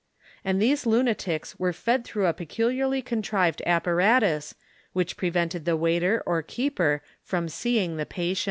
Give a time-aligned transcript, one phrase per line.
[0.43, 4.55] And these limatics were fed through a peculiarly contrived apparatus,
[4.95, 8.39] wliich prevented the waiter or keeper from seeing the patient.